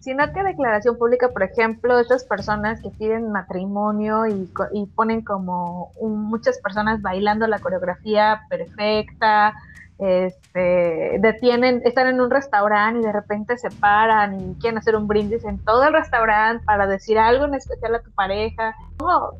[0.00, 5.92] Sino que declaración pública, por ejemplo, estas personas que piden matrimonio y, y ponen como
[6.00, 9.54] muchas personas bailando la coreografía perfecta,
[9.98, 15.08] este, detienen, están en un restaurante y de repente se paran y quieren hacer un
[15.08, 18.74] brindis en todo el restaurante para decir algo en especial a tu pareja.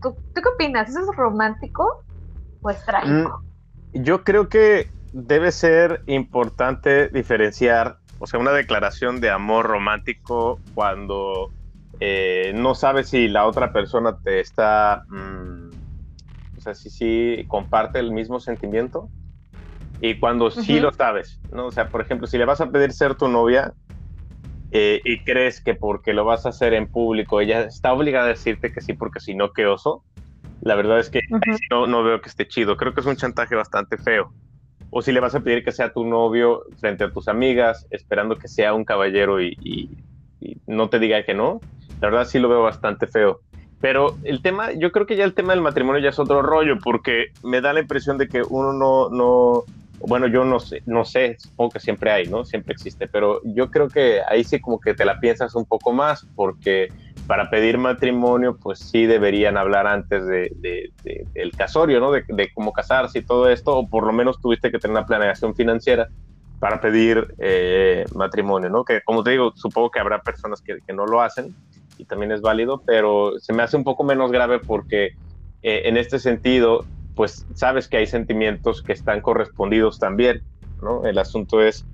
[0.03, 0.89] ¿Tú, qué opinas?
[0.89, 2.03] ¿Eso es romántico
[2.61, 3.43] o es trágico?
[3.93, 10.59] Mm, yo creo que debe ser importante diferenciar, o sea, una declaración de amor romántico
[10.75, 11.53] cuando
[12.01, 15.71] eh, no sabes si la otra persona te está, mm,
[16.57, 19.09] o sea, si sí comparte el mismo sentimiento
[20.01, 21.67] y cuando sí lo sabes, ¿no?
[21.67, 23.73] O sea, por ejemplo, si le vas a pedir ser tu novia
[24.71, 28.29] eh, y crees que porque lo vas a hacer en público ella está obligada a
[28.29, 30.05] decirte que sí porque si no, qué oso,
[30.61, 31.21] la verdad es que
[31.71, 32.77] no, no veo que esté chido.
[32.77, 34.33] Creo que es un chantaje bastante feo.
[34.91, 38.37] O si le vas a pedir que sea tu novio frente a tus amigas, esperando
[38.37, 39.91] que sea un caballero y, y
[40.67, 41.61] no te diga que no,
[42.01, 43.41] la verdad sí lo veo bastante feo.
[43.81, 46.79] Pero el tema, yo creo que ya el tema del matrimonio ya es otro rollo,
[46.83, 49.63] porque me da la impresión de que uno no, no,
[50.01, 52.45] bueno, yo no sé, no sé, supongo que siempre hay, ¿no?
[52.45, 55.93] Siempre existe, pero yo creo que ahí sí como que te la piensas un poco
[55.93, 56.89] más, porque
[57.27, 60.51] para pedir matrimonio, pues sí deberían hablar antes de,
[61.35, 62.13] del casorio, ¿no?
[62.13, 65.55] De, cómo casarse y todo esto, o por lo menos tuviste que tener una planeación
[65.55, 66.09] financiera
[66.61, 68.85] para pedir eh, matrimonio, ¿no?
[68.85, 71.55] Que como te digo, supongo que habrá personas que, no lo hacen
[71.99, 75.09] y también es válido, pero se me hace un poco menos grave porque
[75.63, 76.85] eh, en este sentido
[77.19, 80.41] pues sabes que hay sentimientos que están correspondidos también,
[80.81, 81.05] ¿no?
[81.05, 81.85] El asunto es,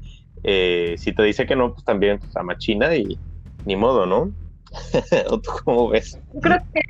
[0.42, 3.18] eh, si te dice que no, pues también pues, machina y
[3.64, 4.30] ni modo, ¿no?
[5.30, 6.20] ¿O tú cómo ves?
[6.34, 6.82] Yo creo, que,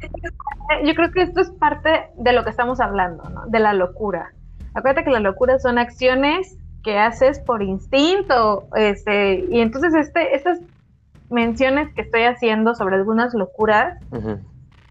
[0.85, 3.47] yo creo que esto es parte de lo que estamos hablando, ¿no?
[3.47, 4.33] De la locura.
[4.75, 10.59] Acuérdate que la locura son acciones que haces por instinto, este, y entonces este, estas
[11.31, 13.97] menciones que estoy haciendo sobre algunas locuras,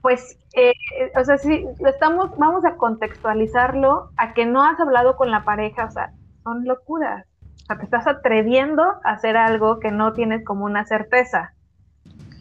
[0.01, 0.73] pues, eh,
[1.15, 5.85] o sea, si estamos, vamos a contextualizarlo a que no has hablado con la pareja,
[5.85, 6.13] o sea,
[6.43, 7.25] son locuras.
[7.63, 11.53] O sea, te estás atreviendo a hacer algo que no tienes como una certeza.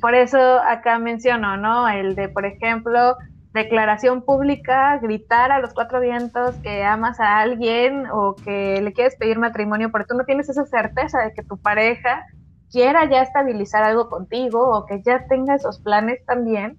[0.00, 1.88] Por eso acá menciono, ¿no?
[1.88, 3.16] El de, por ejemplo,
[3.52, 9.16] declaración pública, gritar a los cuatro vientos que amas a alguien o que le quieres
[9.16, 12.24] pedir matrimonio, pero tú no tienes esa certeza de que tu pareja
[12.70, 16.78] quiera ya estabilizar algo contigo o que ya tenga esos planes también.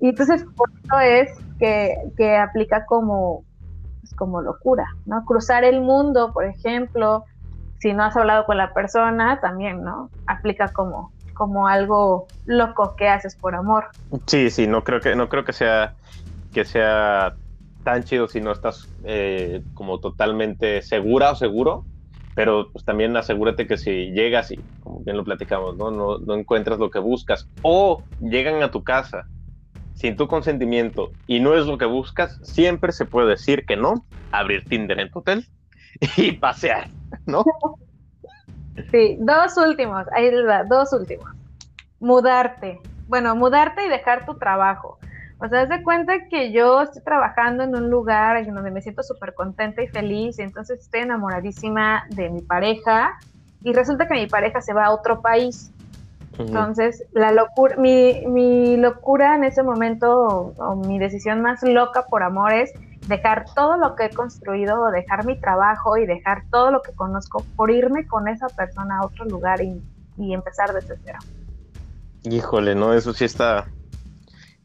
[0.00, 3.44] Y entonces por eso es que, que aplica como,
[4.00, 5.24] pues, como locura, ¿no?
[5.24, 7.24] Cruzar el mundo, por ejemplo,
[7.78, 10.10] si no has hablado con la persona, también, ¿no?
[10.26, 13.86] Aplica como, como algo loco que haces por amor.
[14.26, 15.94] Sí, sí, no creo que, no creo que sea
[16.52, 17.36] que sea
[17.84, 21.86] tan chido si no estás eh, como totalmente segura o seguro,
[22.34, 25.90] pero pues también asegúrate que si llegas y, como bien lo platicamos, ¿no?
[25.90, 29.28] No, no encuentras lo que buscas o llegan a tu casa
[30.00, 34.06] sin tu consentimiento y no es lo que buscas, siempre se puede decir que no,
[34.32, 35.46] abrir Tinder en tu hotel
[36.16, 36.88] y pasear,
[37.26, 37.44] ¿no?
[38.90, 41.28] Sí, dos últimos, ahí va, dos últimos.
[42.00, 42.80] Mudarte.
[43.08, 44.98] Bueno, mudarte y dejar tu trabajo.
[45.38, 49.02] O sea, de cuenta que yo estoy trabajando en un lugar en donde me siento
[49.02, 53.18] súper contenta y feliz, y entonces estoy enamoradísima de mi pareja,
[53.62, 55.70] y resulta que mi pareja se va a otro país.
[56.40, 62.22] Entonces, la locura, mi, mi locura en ese momento, o, mi decisión más loca por
[62.22, 62.72] amor es
[63.06, 67.44] dejar todo lo que he construido, dejar mi trabajo y dejar todo lo que conozco
[67.56, 69.80] por irme con esa persona a otro lugar y,
[70.32, 71.18] empezar desde cero.
[72.24, 73.66] Híjole, no, eso sí está,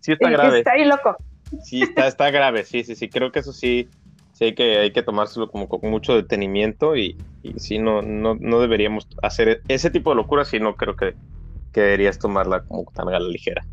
[0.02, 0.60] sí está grave.
[0.60, 1.16] Está ahí loco.
[1.64, 3.88] Sí, está, está grave, sí, sí, sí, creo que eso sí,
[4.34, 8.36] sí hay que, hay que tomárselo como con mucho detenimiento y, y sí, no, no,
[8.36, 11.16] no deberíamos hacer ese tipo de locura, si no creo que,
[11.76, 13.64] que tomarla como tan a la ligera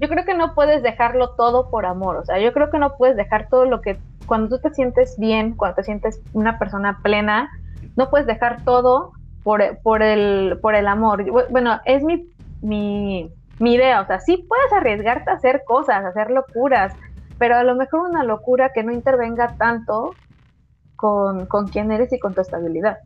[0.00, 2.96] yo creo que no puedes dejarlo todo por amor, o sea, yo creo que no
[2.96, 6.98] puedes dejar todo lo que, cuando tú te sientes bien, cuando te sientes una persona
[7.02, 7.50] plena,
[7.96, 9.12] no puedes dejar todo
[9.42, 11.24] por, por, el, por el amor.
[11.50, 12.28] Bueno, es mi,
[12.60, 16.92] mi, mi idea, o sea, sí puedes arriesgarte a hacer cosas, a hacer locuras,
[17.38, 20.14] pero a lo mejor una locura que no intervenga tanto
[20.96, 22.98] con, con quién eres y con tu estabilidad.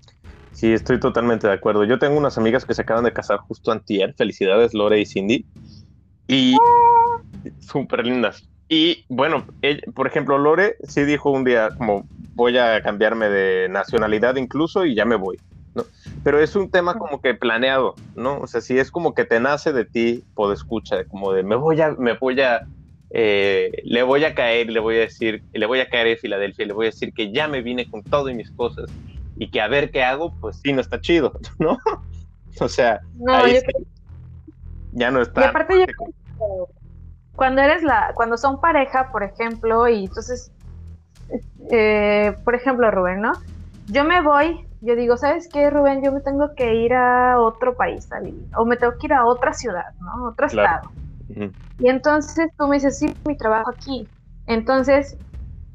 [0.59, 1.85] Sí, estoy totalmente de acuerdo.
[1.85, 4.12] Yo tengo unas amigas que se acaban de casar justo antier.
[4.14, 5.47] Felicidades, Lore y Cindy.
[6.27, 6.57] Y
[7.61, 8.42] súper lindas.
[8.68, 9.47] Y bueno,
[9.94, 14.97] por ejemplo, Lore sí dijo un día como voy a cambiarme de nacionalidad incluso y
[14.97, 15.38] ya me voy.
[15.77, 15.85] ¿no?
[16.25, 18.40] Pero es un tema como que planeado, ¿no?
[18.40, 21.55] O sea, si es como que te nace de ti, por escucha, como de me
[21.55, 22.62] voy a, me voy a,
[23.11, 26.66] eh, le voy a caer, le voy a decir, le voy a caer en Filadelfia,
[26.66, 28.90] le voy a decir que ya me vine con todo y mis cosas
[29.38, 31.79] y que a ver qué hago, pues sí, no está chido, ¿no?
[32.61, 33.61] O sea, ahí
[34.92, 35.42] ya no está.
[35.42, 35.87] Y aparte
[37.37, 40.51] cuando eres la, cuando son pareja, por ejemplo, y entonces,
[41.70, 43.33] eh, por ejemplo, Rubén, ¿no?
[43.87, 46.03] Yo me voy, yo digo, ¿sabes qué, Rubén?
[46.03, 48.09] Yo me tengo que ir a otro país,
[48.57, 50.31] o me tengo que ir a otra ciudad, ¿no?
[50.31, 50.90] Otro estado.
[51.79, 54.11] Y entonces tú me dices, sí, mi trabajo aquí.
[54.46, 55.16] Entonces,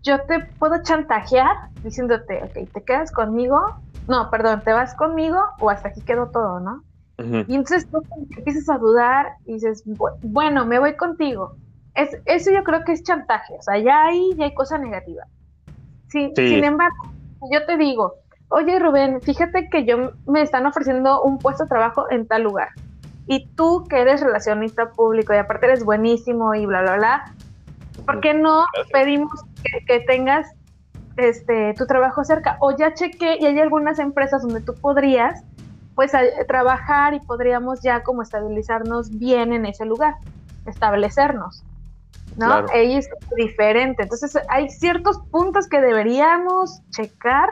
[0.03, 3.57] yo te puedo chantajear diciéndote, ok, te quedas conmigo,
[4.07, 6.83] no, perdón, te vas conmigo o hasta aquí quedó todo, ¿no?
[7.17, 8.03] Y entonces tú
[8.35, 9.83] empiezas a dudar y dices,
[10.23, 11.55] bueno, me voy contigo.
[11.95, 15.23] Es, eso yo creo que es chantaje, o sea, ya ahí ya hay cosa negativa.
[16.09, 16.95] Sin embargo,
[17.51, 18.15] yo te digo,
[18.49, 22.69] oye Rubén, fíjate que yo me están ofreciendo un puesto de trabajo en tal lugar.
[23.25, 27.33] Y tú que eres relacionista público y aparte eres buenísimo y bla, bla, bla,
[28.05, 30.47] ¿por qué no pedimos que, que, tengas
[31.17, 32.57] este tu trabajo cerca?
[32.59, 35.43] O ya chequé y hay algunas empresas donde tú podrías
[35.95, 36.11] pues
[36.47, 40.15] trabajar y podríamos ya como estabilizarnos bien en ese lugar,
[40.65, 41.63] establecernos,
[42.35, 42.65] ¿no?
[42.73, 44.03] Ella es diferente.
[44.03, 47.49] Entonces hay ciertos puntos que deberíamos checar,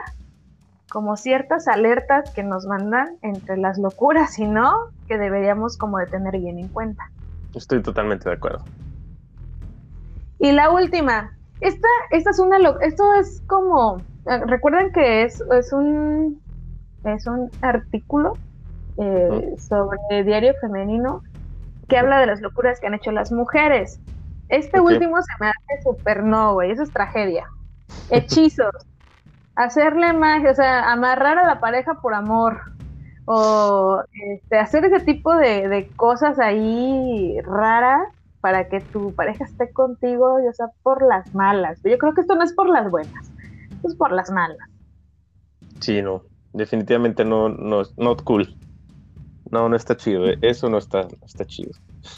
[0.90, 6.06] como ciertas alertas que nos mandan entre las locuras y no, que deberíamos como de
[6.06, 7.10] tener bien en cuenta.
[7.54, 8.64] Estoy totalmente de acuerdo.
[10.42, 15.72] Y la última, esta, esta es una, esto es como, eh, recuerden que es, es
[15.72, 16.42] un
[17.04, 18.36] es un artículo
[18.96, 21.22] eh, sobre diario femenino
[21.88, 24.00] que habla de las locuras que han hecho las mujeres.
[24.48, 27.46] Este último se me hace súper no, güey, eso es tragedia.
[28.10, 28.74] Hechizos,
[29.54, 32.72] hacerle magia, o sea, amarrar a la pareja por amor,
[33.26, 38.08] o este, hacer ese tipo de, de, cosas ahí raras
[38.42, 41.80] para que tu pareja esté contigo, ya sea por las malas.
[41.84, 43.30] Yo creo que esto no es por las buenas,
[43.84, 44.68] es por las malas.
[45.80, 48.54] Sí, no, definitivamente no, no, not cool.
[49.50, 50.38] No, no está chido, eh.
[50.42, 51.70] eso no está, no está chido.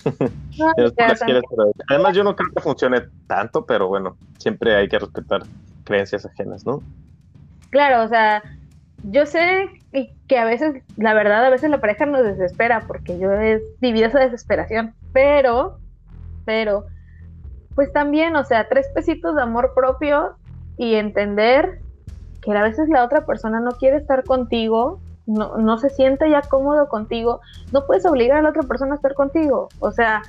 [1.88, 5.42] Además, yo no creo que funcione tanto, pero bueno, siempre hay que respetar
[5.84, 6.82] creencias ajenas, ¿no?
[7.70, 8.42] Claro, o sea,
[9.02, 9.68] yo sé
[10.26, 14.06] que a veces, la verdad, a veces la pareja nos desespera porque yo he vivido
[14.06, 15.78] esa desesperación, pero,
[16.44, 16.84] pero,
[17.74, 20.36] pues también, o sea, tres pesitos de amor propio
[20.76, 21.80] y entender
[22.42, 26.42] que a veces la otra persona no quiere estar contigo, no, no se siente ya
[26.42, 27.40] cómodo contigo,
[27.72, 29.68] no puedes obligar a la otra persona a estar contigo.
[29.80, 30.22] O sea,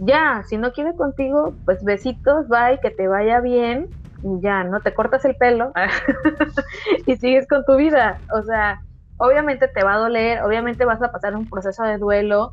[0.00, 3.88] ya, si no quiere contigo, pues besitos, bye, que te vaya bien
[4.22, 5.72] y ya, no te cortas el pelo
[7.06, 8.18] y sigues con tu vida.
[8.32, 8.80] O sea,
[9.18, 12.52] obviamente te va a doler, obviamente vas a pasar un proceso de duelo.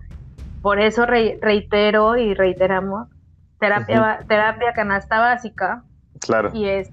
[0.64, 3.10] Por eso reitero y reiteramos,
[3.60, 5.84] terapia, terapia canasta básica.
[6.22, 6.52] Claro.
[6.54, 6.90] Y es,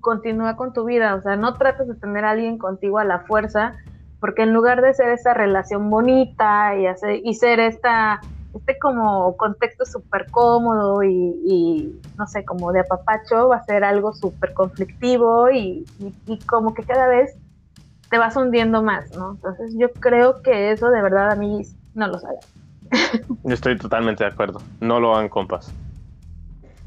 [0.00, 1.14] continúa con tu vida.
[1.14, 3.76] O sea, no trates de tener a alguien contigo a la fuerza,
[4.20, 8.22] porque en lugar de ser esta relación bonita y, hacer, y ser esta
[8.54, 14.14] este como contexto súper cómodo y, no sé, como de apapacho, va a ser algo
[14.14, 15.84] súper conflictivo y,
[16.46, 17.36] como que cada vez
[18.08, 19.32] te vas hundiendo más, ¿no?
[19.32, 21.62] Entonces yo creo que eso de verdad a mí
[21.94, 22.38] no lo sabe.
[23.44, 25.72] Yo estoy totalmente de acuerdo, no lo hagan compas.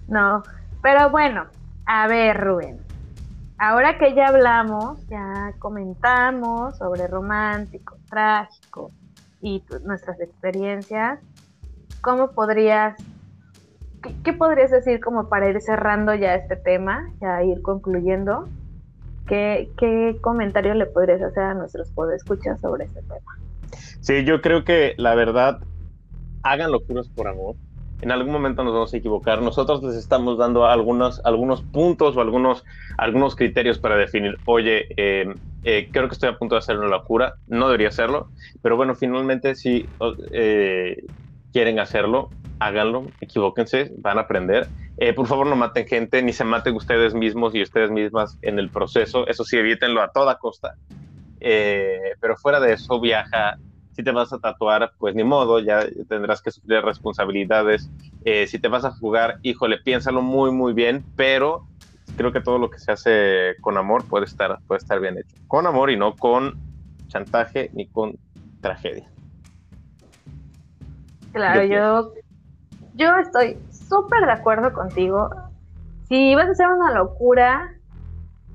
[0.07, 0.43] No,
[0.81, 1.45] pero bueno,
[1.85, 2.79] a ver Rubén,
[3.57, 8.91] ahora que ya hablamos, ya comentamos sobre romántico, trágico
[9.41, 11.19] y nuestras experiencias,
[12.01, 12.97] ¿cómo podrías,
[14.23, 18.47] qué, podrías decir como para ir cerrando ya este tema, ya ir concluyendo?
[19.27, 23.37] ¿Qué, qué comentario le podrías hacer a nuestros podescuchas sobre este tema?
[24.01, 25.61] Sí, yo creo que la verdad,
[26.43, 27.55] hagan locuras por amor.
[28.01, 29.41] En algún momento nos vamos a equivocar.
[29.41, 32.63] Nosotros les estamos dando algunos, algunos puntos o algunos,
[32.97, 35.25] algunos criterios para definir, oye, eh,
[35.63, 38.29] eh, creo que estoy a punto de hacer una locura, no debería hacerlo,
[38.61, 39.89] pero bueno, finalmente sí,
[40.33, 40.97] eh,
[41.53, 44.69] quieren hacerlo, háganlo, equivóquense, van a aprender.
[44.97, 48.59] Eh, por favor, no maten gente, ni se maten ustedes mismos y ustedes mismas en
[48.59, 49.25] el proceso.
[49.27, 50.75] Eso sí, evítenlo a toda costa.
[51.39, 53.57] Eh, pero fuera de eso, viaja.
[53.95, 57.89] Si te vas a tatuar, pues ni modo, ya tendrás que sufrir responsabilidades.
[58.25, 61.67] Eh, si te vas a jugar, híjole, piénsalo muy, muy bien, pero
[62.17, 65.35] creo que todo lo que se hace con amor puede estar, puede estar bien hecho.
[65.47, 66.59] Con amor y no con
[67.07, 68.17] chantaje ni con
[68.61, 69.07] tragedia.
[71.31, 72.13] Claro, yo,
[72.95, 75.29] yo estoy súper de acuerdo contigo.
[76.07, 77.73] Si vas a hacer una locura,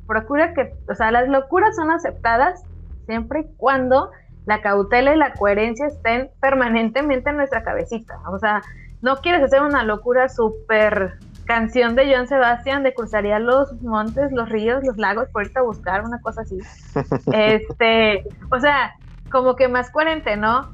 [0.06, 2.62] procura que, o sea, las locuras son aceptadas
[3.06, 4.10] siempre y cuando
[4.48, 8.18] la cautela y la coherencia estén permanentemente en nuestra cabecita.
[8.30, 8.62] O sea,
[9.02, 14.48] no quieres hacer una locura súper canción de Joan Sebastián de cruzaría los montes, los
[14.48, 16.58] ríos, los lagos, por irte a buscar una cosa así.
[17.32, 18.94] este, o sea,
[19.30, 20.72] como que más coherente, ¿no?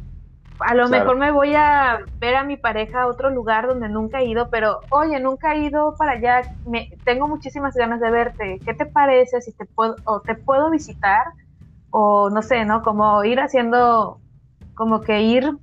[0.61, 4.21] a lo mejor me voy a ver a mi pareja a otro lugar donde nunca
[4.21, 8.61] he ido, pero oye, nunca he ido para allá, me, tengo muchísimas ganas de verte,
[8.65, 11.25] ¿qué te parece si te puedo, o te puedo visitar?
[11.97, 12.83] O no sé, ¿no?
[12.83, 14.19] Como ir haciendo,
[14.75, 15.57] como que ir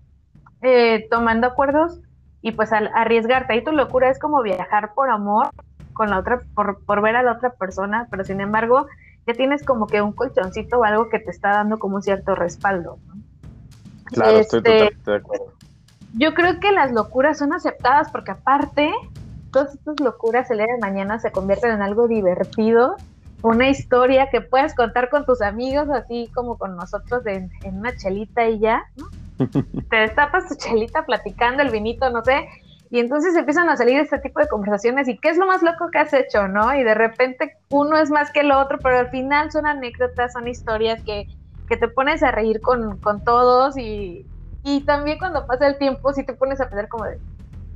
[0.61, 1.99] eh, tomando acuerdos
[2.41, 3.51] y pues al, arriesgarte.
[3.51, 5.49] Ahí tu locura es como viajar por amor
[5.91, 8.87] con la otra, por, por ver a la otra persona, pero sin embargo
[9.27, 12.33] ya tienes como que un colchoncito o algo que te está dando como un cierto
[12.33, 12.97] respaldo.
[13.07, 13.15] ¿no?
[14.05, 15.45] Claro, estoy este, totalmente de acuerdo.
[16.13, 18.89] Yo creo que las locuras son aceptadas porque aparte,
[19.51, 22.95] todas estas locuras el día de mañana se convierten en algo divertido,
[23.41, 28.47] una historia que puedes contar con tus amigos, así como con nosotros en, una chelita
[28.47, 29.07] y ya, ¿no?
[29.89, 32.47] Te destapas tu chelita platicando el vinito, no sé,
[32.89, 35.89] y entonces empiezan a salir este tipo de conversaciones y qué es lo más loco
[35.91, 36.75] que has hecho, ¿no?
[36.75, 40.47] Y de repente uno es más que el otro, pero al final son anécdotas, son
[40.47, 41.27] historias que
[41.71, 44.25] que te pones a reír con, todos y,
[44.85, 47.17] también cuando pasa el tiempo sí te pones a pensar como de,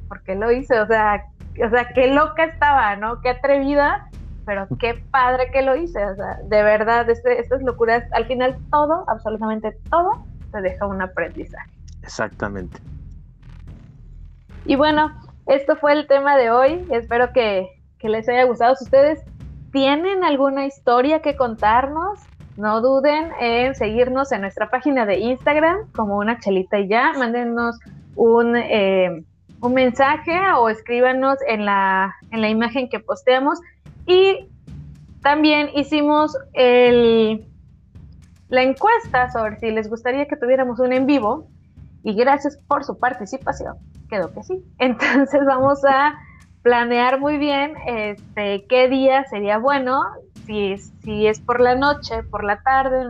[0.09, 0.81] ¿por qué lo hice?
[0.81, 1.23] O sea,
[1.65, 3.21] o sea, qué loca estaba, ¿no?
[3.21, 4.09] Qué atrevida,
[4.45, 6.05] pero qué padre que lo hice.
[6.05, 11.01] O sea, de verdad, este, estas locuras, al final todo, absolutamente todo, te deja un
[11.01, 11.69] aprendizaje.
[12.03, 12.79] Exactamente.
[14.65, 15.11] Y bueno,
[15.47, 16.85] esto fue el tema de hoy.
[16.91, 17.67] Espero que,
[17.99, 18.75] que les haya gustado.
[18.75, 19.23] Si ustedes
[19.71, 22.19] tienen alguna historia que contarnos,
[22.57, 27.11] no duden en seguirnos en nuestra página de Instagram como una chelita y ya.
[27.13, 27.77] Mándenos
[28.15, 29.23] un, eh,
[29.61, 33.59] un mensaje o escríbanos en la, en la imagen que posteamos.
[34.05, 34.49] Y
[35.21, 37.45] también hicimos el,
[38.49, 41.47] la encuesta sobre si les gustaría que tuviéramos un en vivo.
[42.03, 43.77] Y gracias por su participación.
[44.09, 44.63] Quedó que sí.
[44.79, 46.15] Entonces vamos a
[46.61, 50.01] planear muy bien este, qué día sería bueno
[50.45, 53.05] si si es por la noche, por la tarde,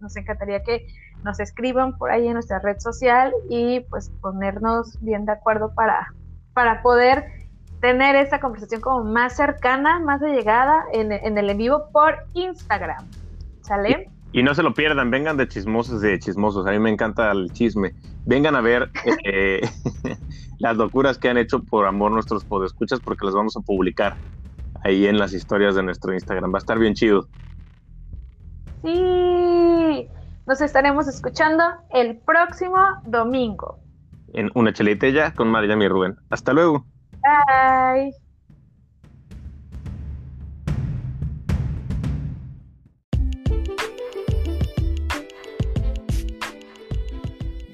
[0.00, 0.86] nos encantaría que
[1.24, 6.12] nos escriban por ahí en nuestra red social y pues ponernos bien de acuerdo para,
[6.52, 7.24] para poder
[7.82, 13.04] tener esta conversación como más cercana, más allegada en, en el en vivo por Instagram.
[13.60, 14.08] ¿Sale?
[14.32, 16.64] Y, no se lo pierdan, vengan de chismosos de chismosos.
[16.66, 17.92] A mí me encanta el chisme.
[18.24, 18.88] Vengan a ver
[19.24, 19.60] eh,
[20.58, 24.16] las locuras que han hecho por amor nuestros podescuchas porque las vamos a publicar
[24.84, 26.54] ahí en las historias de nuestro Instagram.
[26.54, 27.26] Va a estar bien chido.
[28.84, 30.08] Sí,
[30.46, 33.80] nos estaremos escuchando el próximo domingo.
[34.34, 36.16] En una chelita ya con María y Rubén.
[36.30, 36.86] Hasta luego.
[37.22, 38.12] Bye.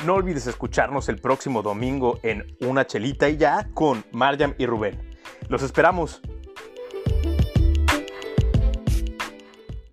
[0.05, 4.99] No olvides escucharnos el próximo domingo en Una Chelita y ya con Mariam y Rubén.
[5.49, 6.23] Los esperamos.